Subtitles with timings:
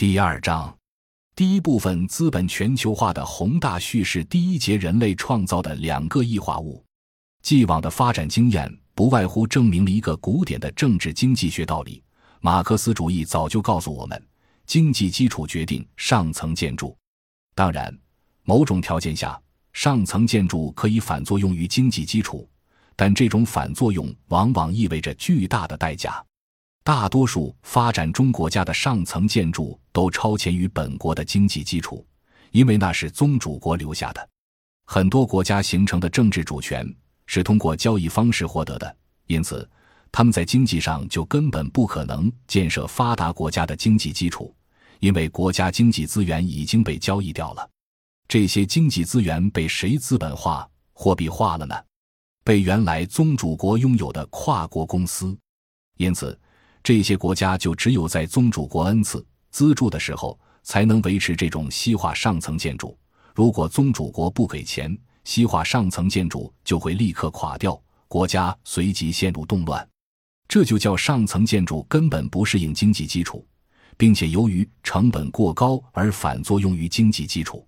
[0.00, 0.74] 第二章，
[1.36, 4.24] 第一部分资本全球化的宏大叙事。
[4.24, 6.82] 第一节，人类创造的两个异化物。
[7.42, 12.02] 既往的发展经验不外乎证明了一个古典的政治经济学道理：
[12.40, 14.26] 马克思主义早就告诉我们，
[14.64, 16.96] 经济基础决定上层建筑。
[17.54, 17.94] 当然，
[18.44, 19.38] 某种条件下，
[19.74, 22.48] 上层建筑可以反作用于经济基础，
[22.96, 26.24] 但这种反作用往往意味着巨大的代价。
[26.90, 32.04] 大多数发展中国家的上层建筑都超前于本国的经济基础，
[32.50, 34.28] 因为那是宗主国留下的。
[34.86, 36.84] 很多国家形成的政治主权
[37.26, 38.96] 是通过交易方式获得的，
[39.28, 39.70] 因此
[40.10, 44.52] 他们在经济上就根本不可能建设发达国家的经济基础，
[44.98, 47.70] 因为国家经济资源已经被交易掉了。
[48.26, 51.76] 这些经济资源被谁资本化、货币化了呢？
[52.42, 55.38] 被原来宗主国拥有的跨国公司。
[55.96, 56.36] 因此。
[56.82, 62.96] 这些国家就只有在宗主国恩赐资助的时候，才能维持这种西化上层建筑。
[63.34, 69.86] 如果宗主国不给钱，西化上层建筑就会立刻垮掉，国家随即陷入动乱。
[70.48, 73.46] 这就叫上层建筑根本不适应经济基础，
[73.96, 77.64] 并且由于成本过高而反作用于经济基础。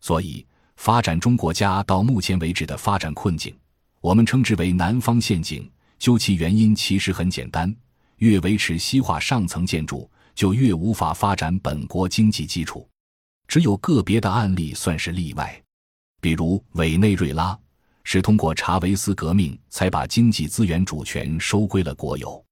[0.00, 0.44] 所以，
[0.76, 3.56] 发展中国家到目前为止的发展困境，
[4.00, 5.70] 我们称之为“南方陷阱”。
[5.98, 7.74] 究其原因，其实很简单。
[8.16, 12.88] 越维持西化上层建筑，就越无法发展本国经济基础。
[13.48, 15.62] 只有个别的案例算是例外，
[16.20, 17.58] 比如委内瑞拉
[18.02, 22.44] 是通过查韦斯革命才把经济资源主权收归了国有，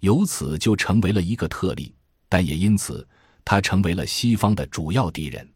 [0.00, 1.94] 由此就成为了一个特例，
[2.28, 3.06] 但也因此
[3.44, 5.46] 他成为了西方的主要敌人。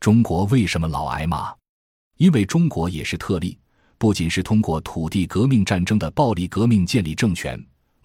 [0.00, 1.54] 中国为什么老挨骂？
[2.18, 3.58] 因为中国也是特例，
[3.96, 7.58] 不仅是通过土地革命战争的暴力革命建立政权。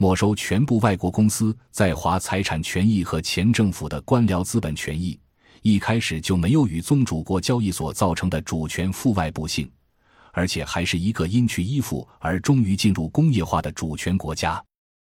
[0.04, 5.18] 没收全部外国公司在华财产权益和前政府的官僚资本权益，
[5.62, 9.72] 一开始就没有与宗主国交易所造成的主权负外部性，
[10.34, 14.62] 而且还是一个因去依附而终于进入工业化的主权国家。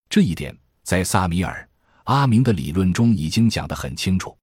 [0.09, 0.53] 这一点
[0.83, 1.63] 在萨米尔·
[2.13, 4.37] 阿明的理论中已经讲得很清楚。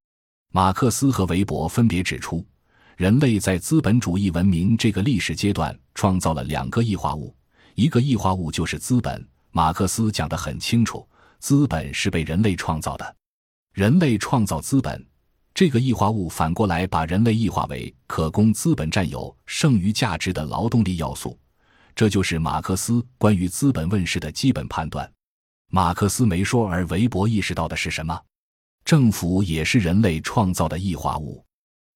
[0.54, 2.42] 马克思和韦伯分别指出，
[2.96, 7.36] 人类在资本主义文明这个历史阶段创造了两个异化物，
[7.76, 9.28] 一个异化物就是资本。
[9.52, 11.08] 马克思讲得很清楚，
[11.40, 13.16] 资本是被人类创造的，
[13.74, 15.06] 人类创造资本，
[15.54, 21.40] 这个异化物反过来把人类异化为可供资本占有剩余价值的劳动力要素，
[21.96, 25.12] 这就是马克思关于资本问世的基本判断。
[25.70, 28.20] 马克思没说，而韦伯意识到的是什么？
[28.86, 31.44] 政府也是人类创造的异化物。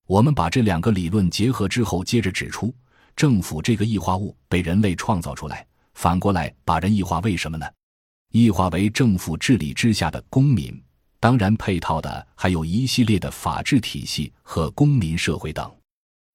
[0.08, 2.76] 我们把这两个理论结合之后，接着指出，
[3.16, 5.66] 政府这个异化物被人类创造出来。
[5.94, 7.66] 反过来把人异化，为什么呢？
[8.32, 10.82] 异化为政府治理之下的公民，
[11.20, 15.70] 当然配套的还有一系列的法治体系和公民社会等。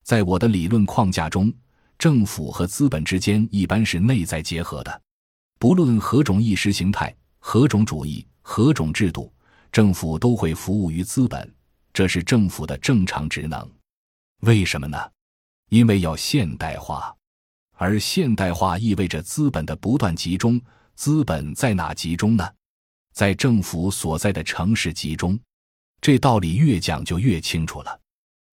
[0.05, 1.53] 在我的理论框架中，
[1.99, 5.03] 政府和资本之间一般是内在结合的。
[5.59, 9.33] 不论何种意识形态、何种主义、何种制度，
[9.73, 11.51] 政府都会服务于资本，
[11.95, 13.67] 这是政府的正常职能。
[14.43, 14.99] 为什么呢？
[15.71, 17.16] 因为要现代化。
[17.77, 20.61] 而现代化意味着资本的不断集中，
[20.95, 22.49] 资本在哪集中呢？
[23.13, 25.39] 在政府所在的城市集中。
[26.01, 28.01] 这道理越讲就越清楚了。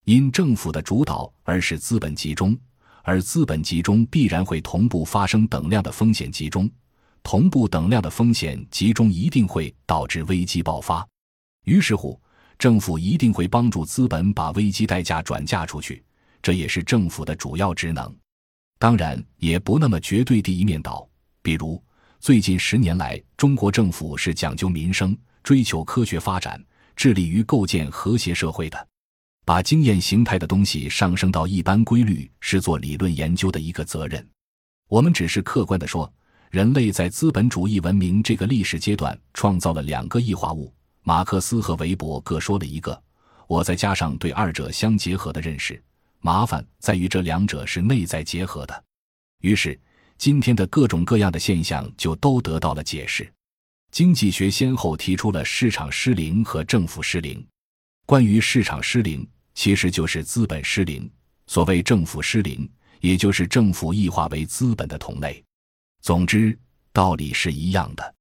[0.06, 2.58] 因政府的主导而使资本集中，
[3.04, 6.70] 而资本集中必然会同步发生等量的风险集中，
[7.22, 11.08] 同步等量的风险集中一定会导致危机爆发。
[11.64, 12.20] 于是乎，
[12.58, 16.04] 政府一定会帮助资本把危机代价转嫁出去，
[16.42, 18.14] 这也是政府的主要职能。
[18.84, 21.08] 当然也不那么绝对的一面倒。
[21.42, 21.82] 比如，
[22.20, 26.62] 最近十年来，中国政府是讲究民生、追求科学发展、
[26.94, 28.88] 致力于构建和谐社会的。
[29.46, 34.28] 把经验形态的东西上升到一般规律，是做理论研究的一个责任。
[34.90, 36.14] 我们只是客观地说，
[36.52, 40.74] 人类在资本主义文明这个历史阶段创造了两个异化物。
[41.04, 43.02] 马克思和韦伯各说了一个，
[43.48, 45.82] 我再加上对二者相结合的认识。
[46.26, 48.84] 麻烦在于这两者是内在结合的，
[49.42, 49.78] 于是
[50.18, 53.30] 今天的各种各样的现象就都得到了解释。
[53.92, 57.46] 经济学先后提出了市场失灵和政府失灵。
[58.06, 61.04] 关于市场失灵，其实就是资本失灵；
[61.46, 62.72] 所谓政府失灵，
[63.02, 65.44] 也就是政府异化为资本的同类。
[66.02, 66.58] 总之，
[66.94, 68.16] 道理是一样的。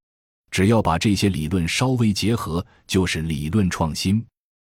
[0.50, 4.24] 只要把这些理论稍微结合，就是理论创新。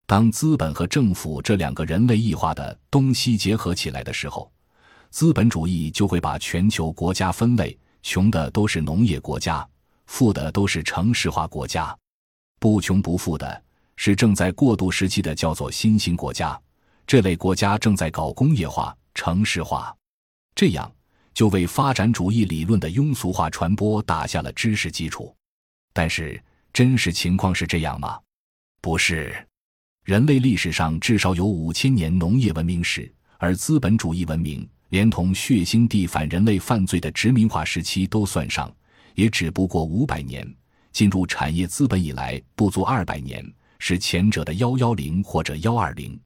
[0.05, 4.51] 当资本和政府这两个人类异化的东西结合起来的时候，
[5.09, 9.67] 资本主义就会把全球国家分类：穷的都是农业国家，
[10.07, 11.97] 富的都是城市化国家。
[12.59, 13.63] 不穷不富的
[13.95, 16.59] 是正在过渡时期的，叫做新兴国家。
[17.05, 19.95] 这类国家正在搞工业化、城市化，
[20.55, 20.91] 这样
[21.33, 25.35] 就为发展主义理论的庸俗化传播打下了知识基础。
[25.93, 26.41] 但是，
[26.71, 28.19] 真实情况是这样吗？
[28.81, 29.47] 不是。
[30.03, 38.69] 人类历史上至少有五千年农业文明史，而资本主义文明连同血腥地反人类犯罪的殖民化时期都算上，
[39.15, 40.45] 也只不过五百年。
[40.91, 46.19] 进入产业资本以来不足二百年，是前者的幺幺零或者幺二零。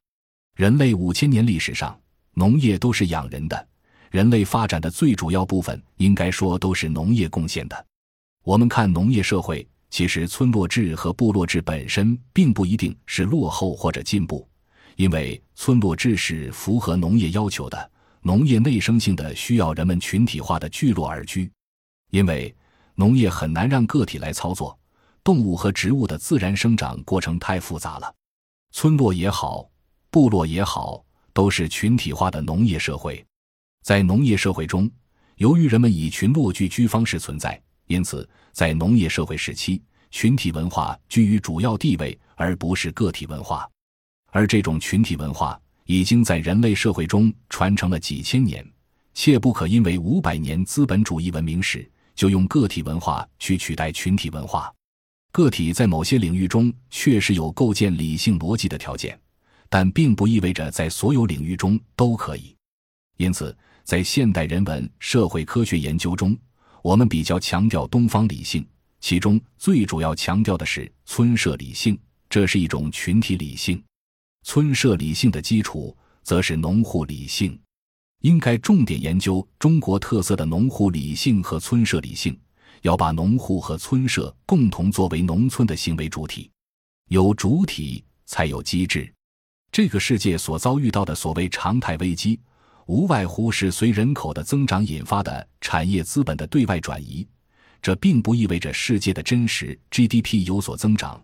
[0.56, 1.96] 人类五千年历史上，
[2.34, 3.68] 农业都是养人的。
[4.10, 7.86] 人类发展的最主要部分，应该说都是农业贡献的。
[8.42, 14.48] 我们看农业社会，其实村落制和部落制本身并不一定是落后或者进步，
[14.96, 17.90] 因为村落制是符合农业要求的。
[18.20, 21.50] 农业内生性的需要人们群体化的聚落而居，
[22.10, 22.54] 因为
[22.94, 24.78] 农业很难让个体来操作，
[25.22, 28.14] 动物和植物的自然生长过程太复杂了。
[28.72, 29.68] 村落也好。
[30.10, 31.04] 部落也好，
[31.34, 33.22] 都是群体化的农业社会。
[33.82, 34.90] 在农业社会中，
[35.36, 43.68] 由于人们以群落聚居方式存在，因此在农业社会时期，群体文化居于主要地位，而不是个体文化。
[44.30, 48.64] 而这种群体文化已经在人类社会中传承了几千年，
[49.12, 54.72] 切不可因为五百年资本主义文明史就用个体文化去取代群体文化。
[55.32, 59.18] 个体在某些领域中确实有构建理性逻辑的条件。
[59.70, 62.56] 但并不意味着在所有领域中都可以，
[63.18, 63.54] 因此，
[63.84, 66.34] 在现代人文社会科学研究中，
[66.88, 68.66] 我们比较强调东方理性，
[68.98, 71.98] 其中最主要强调的是村社理性，
[72.30, 73.84] 这是一种群体理性。
[74.42, 77.60] 村社理性的基础则是农户理性，
[78.22, 82.34] 应该重点研究中国特色的农户理性和村社理性，
[82.80, 86.50] 要把农户和村社共同作为农村的行为主体，
[87.10, 89.12] 有主体才有机制。
[89.70, 92.40] 这个世界所遭遇到的所谓常态危机，
[92.88, 97.26] 无外乎是随人口的增长引发的产业资本的对外转移。
[97.82, 101.22] 这并不意味着世界的真实 GDP 有所增长，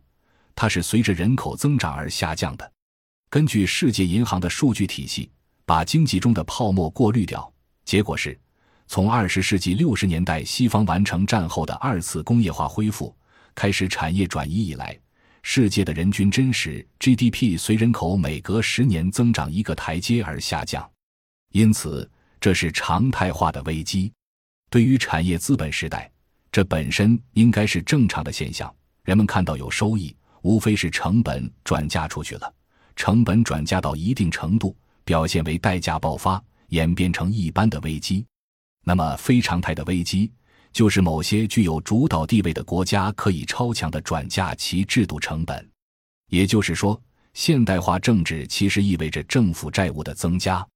[0.54, 2.72] 它是随着人口增长而下降的。
[3.30, 5.30] 根据世界银行的数据体系，
[5.64, 7.50] 把经济中的泡沫过滤掉，
[7.86, 8.38] 结果是，
[8.86, 13.16] 从二十世纪六十年代西方完成战后的二次工业化恢复，
[13.54, 14.94] 开始产业转移以来。
[15.40, 20.88] 世界的人均真实 GDP 随人口每隔十年增长一个台阶而下降，
[21.54, 22.08] 因此
[22.40, 24.12] 这是常态化的危机。
[24.68, 26.10] 对于产业资本时代，
[26.50, 28.72] 这本身应该是正常的现象。
[29.04, 32.52] 人们看到有收益，无非是成本转嫁出去了，
[32.96, 38.26] 成本转嫁到一定程度，表现为代价爆发，演变成一般的危机。
[38.82, 40.30] 那么非常态的危机。
[40.72, 45.70] 就是某些具有主导地位的国家可以超强的转嫁其制度成本，
[46.30, 47.00] 也就是说，
[47.32, 50.66] 现代化政治其实意味着政府债务的增加。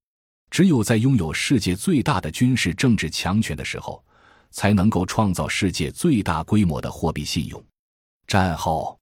[0.50, 4.02] 只有在拥有世界最大的军事政治强权的时候，
[4.50, 7.62] 才能够创造世界最大规模的货币信用。
[8.26, 8.98] 战后，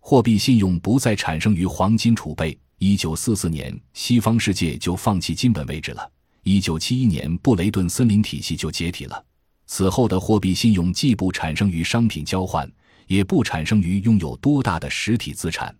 [0.00, 2.58] 货币信用不再产生于黄金储备。
[2.78, 6.10] 一九四四年，西方世界就放弃金本位制了。
[6.42, 9.24] 一九七一年，布雷顿森林体系就解体了。
[9.66, 12.70] 此后的货币信用既不产生于商品交换，
[13.06, 15.76] 也不产生于拥有多大的实体资产。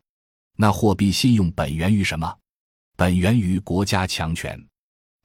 [0.57, 2.33] 那货币信用本源于什么？
[2.97, 4.63] 本源于国家强权。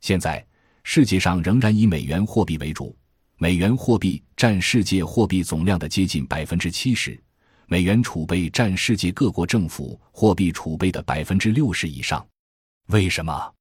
[0.06, 0.46] 现在
[0.84, 2.96] 世界上仍然以美元货币为主，
[3.38, 7.20] 美元货币占世界货币总量的接近百分之七十，
[7.66, 12.24] 美元储备占世界各国政府货币储备的百分之六十以上。
[12.90, 13.52] 为什么？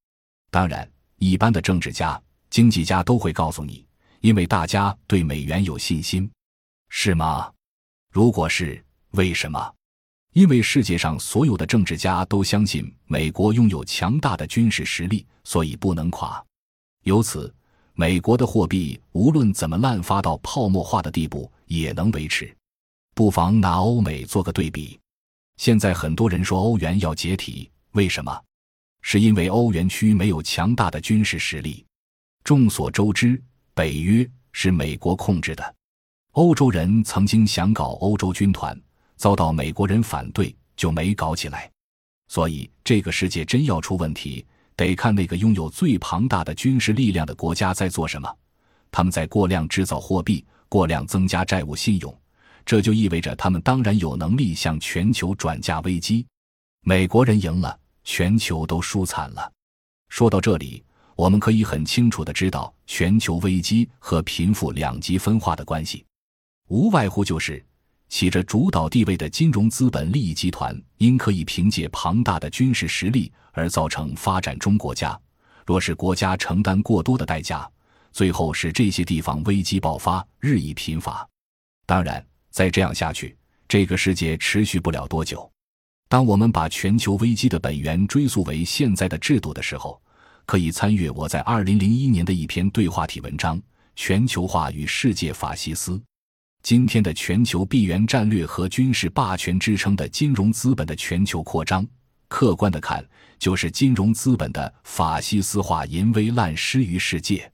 [0.50, 0.86] 当然，
[1.16, 3.82] 一般的政治家、经济家都会告诉你。
[4.20, 6.30] 因为大家对美元有信心，
[6.90, 7.50] 是吗？
[8.10, 9.74] 如果是，为什么？
[10.35, 16.45] 因为世界上所有的政治家都相信美国拥有强大的军事实力，所以不能垮。
[17.05, 17.55] 由此，
[17.95, 22.53] 美国的货币无论怎么滥发到泡沫化的地步，也能维持。
[23.14, 24.99] 不妨拿欧美做个对比。
[25.57, 28.37] 现在很多人说欧元要解体，为什么？
[29.03, 31.85] 是因为欧元区没有强大的军事实力。
[32.43, 33.41] 众所周知。
[33.73, 35.75] 北约是美国控制的，
[36.33, 38.81] 欧洲人曾经想搞欧洲军团，
[39.16, 41.71] 遭到美国人反对，就没搞起来。
[42.28, 44.44] 所以，这个世界真要出问题，
[44.76, 48.28] 得看那个拥有最庞大的军事力量的国家在做什么。
[48.90, 52.18] 他们在过量制造货币，过量增加债务信用，
[52.64, 56.26] 这就意味着他们当然有能力向全球转嫁危机。
[56.83, 59.52] 美国人赢了，全球都输惨了。
[60.09, 60.83] 说到这里。
[61.16, 66.04] 我们可以很清楚的知道，全球危机和贫富两极分化的关系，
[66.66, 67.64] 无外乎就是
[68.14, 75.21] 起着主导地位的金融资本利益集团，因可以凭借庞大的军事实力而造成发展中国家，
[75.66, 77.68] 若是国家承担过多的代价，
[78.12, 81.28] 最后使这些地方危机爆发，日益频发。
[81.87, 85.50] 当然，再这样下去，这个世界持续不了多久。
[86.09, 90.00] 当我们把全球危机的本源追溯为现在的制度的时候，
[90.47, 93.59] 可以参阅我在二零零一年的一篇对话体文章
[93.97, 95.94] 《全球化与世界法西斯》。
[96.64, 101.87] 今天的全球闭源战略和军事霸权支撑的金融资本的全球扩张，
[102.26, 103.06] 客观的看，
[103.38, 107.52] 就是金融资本的法西斯化淫威滥施于世界。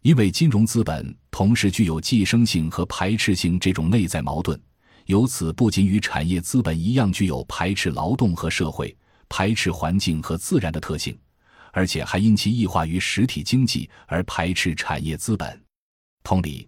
[0.00, 4.58] 因为金融资本同时具有寄生性和排斥性这种内在矛盾，
[5.04, 8.96] 由此不仅与产业资本一样具有排斥劳动和社会、
[9.28, 11.14] 排斥环境和自然的特性，
[11.72, 15.62] 而且还因其异化于实体经济而排斥产业资本。
[16.22, 16.66] 同理。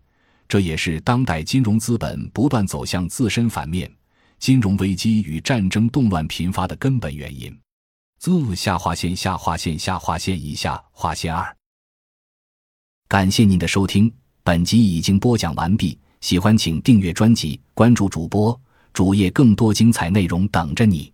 [0.49, 3.88] 这也是当代金融资本不断走向自身反面、
[4.38, 7.55] 金融危机与战争动乱频发的根本原因。
[8.19, 11.55] 自下划线下划线下划线以下划线二。
[13.07, 14.12] 感谢您的收听，
[14.43, 15.99] 本集已经播讲完毕。
[16.21, 18.61] 喜欢请订阅专辑，关注主播
[18.93, 21.12] 主页，更多精彩内容等着你。